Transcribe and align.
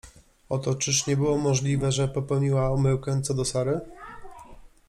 Oto 0.49 0.75
czyż 0.75 1.07
nie 1.07 1.17
było 1.17 1.37
możliwe, 1.37 1.91
że 1.91 2.07
popełniła 2.07 2.69
omyłkę 2.71 3.21
co 3.21 3.33
do 3.33 3.45
Sary? 3.45 3.79